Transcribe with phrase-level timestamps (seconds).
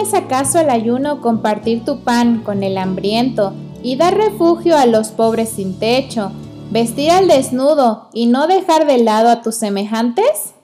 [0.00, 3.52] es acaso el ayuno compartir tu pan con el hambriento
[3.82, 6.32] y dar refugio a los pobres sin techo,
[6.70, 10.54] vestir al desnudo y no dejar de lado a tus semejantes?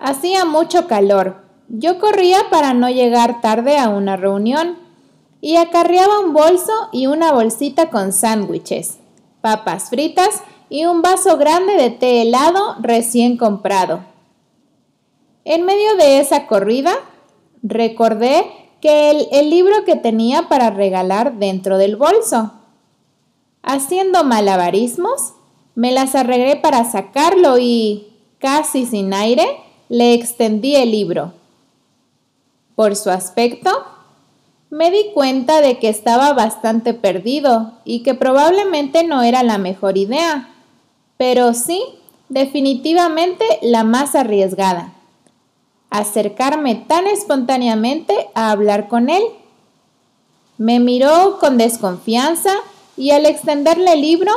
[0.00, 1.42] Hacía mucho calor.
[1.68, 4.76] Yo corría para no llegar tarde a una reunión
[5.40, 8.98] y acarreaba un bolso y una bolsita con sándwiches,
[9.40, 14.11] papas fritas y un vaso grande de té helado recién comprado.
[15.44, 16.92] En medio de esa corrida,
[17.62, 18.46] recordé
[18.80, 22.52] que el, el, libro que tenía para regalar dentro del bolso.
[23.62, 25.34] Haciendo malabarismos,
[25.74, 29.46] me las arreglé para sacarlo y, casi sin aire,
[29.88, 31.32] le extendí el libro.
[32.74, 33.70] Por su aspecto,
[34.70, 39.98] me di cuenta de que estaba bastante perdido y que probablemente no era la mejor
[39.98, 40.48] idea,
[41.18, 41.82] pero sí,
[42.30, 44.94] definitivamente la más arriesgada.
[45.92, 49.22] Acercarme tan espontáneamente a hablar con él.
[50.56, 52.54] Me miró con desconfianza
[52.96, 54.32] y al extenderle el libro,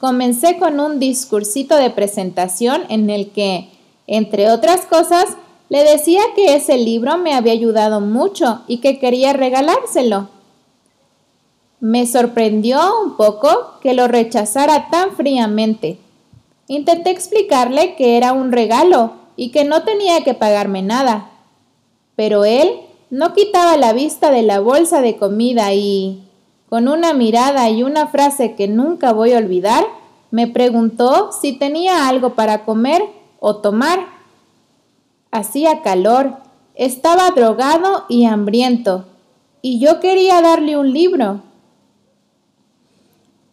[0.00, 3.70] comencé con un discursito de presentación en el que,
[4.06, 5.28] entre otras cosas,
[5.70, 10.28] le decía que ese libro me había ayudado mucho y que quería regalárselo.
[11.80, 15.98] Me sorprendió un poco que lo rechazara tan fríamente.
[16.68, 21.30] Intenté explicarle que era un regalo y que no tenía que pagarme nada.
[22.16, 22.80] Pero él
[23.10, 26.22] no quitaba la vista de la bolsa de comida y,
[26.68, 29.84] con una mirada y una frase que nunca voy a olvidar,
[30.30, 33.02] me preguntó si tenía algo para comer
[33.38, 34.06] o tomar.
[35.30, 36.38] Hacía calor,
[36.74, 39.04] estaba drogado y hambriento,
[39.60, 41.42] y yo quería darle un libro.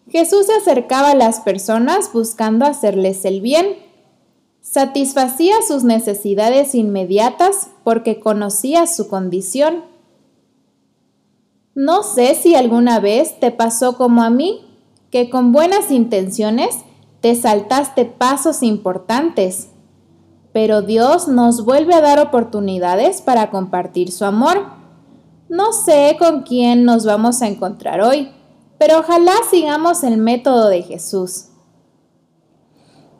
[0.09, 3.88] Jesús se acercaba a las personas buscando hacerles el bien.
[4.70, 9.84] Satisfacía sus necesidades inmediatas porque conocía su condición.
[11.73, 14.66] No sé si alguna vez te pasó como a mí,
[15.09, 16.79] que con buenas intenciones
[17.22, 19.69] te saltaste pasos importantes
[20.52, 24.66] pero Dios nos vuelve a dar oportunidades para compartir su amor.
[25.47, 28.31] No sé con quién nos vamos a encontrar hoy,
[28.78, 31.46] pero ojalá sigamos el método de Jesús.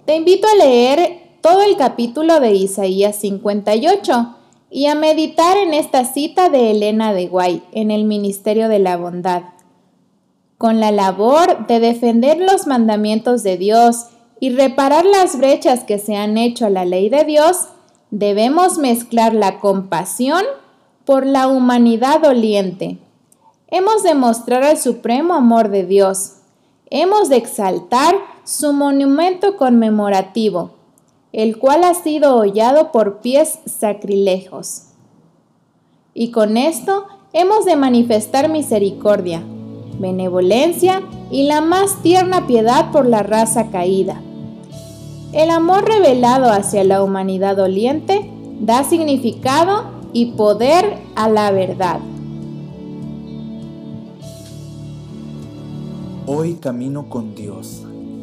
[0.06, 4.36] Te invito a leer todo el capítulo de Isaías 58
[4.70, 8.98] y a meditar en esta cita de Elena de Guay en el Ministerio de la
[8.98, 9.44] Bondad.
[10.58, 14.08] Con la labor de defender los mandamientos de Dios
[14.42, 17.70] y reparar las brechas que se han hecho a la ley de Dios,
[18.12, 20.44] debemos mezclar la compasión
[21.06, 23.00] por la humanidad doliente.
[23.68, 26.34] Hemos de mostrar el supremo amor de Dios.
[26.90, 30.78] Hemos de exaltar su monumento conmemorativo,
[31.31, 34.84] el cual ha sido hollado por pies sacrilejos.
[36.13, 39.44] Y con esto hemos de manifestar misericordia,
[40.00, 44.22] benevolencia y la más tierna piedad por la raza caída
[45.31, 52.00] el amor revelado hacia la humanidad doliente da significado y poder a la verdad.
[56.25, 57.85] Hoy camino con Dios,